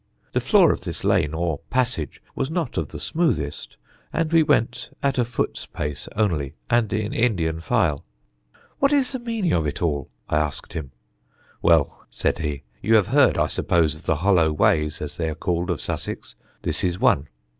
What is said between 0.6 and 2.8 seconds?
of this lane or passage was not